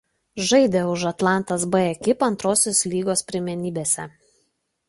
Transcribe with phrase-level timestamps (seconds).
[0.51, 4.09] Žaidė už Atlantas B ekipą Antros lygos pirmenybėse.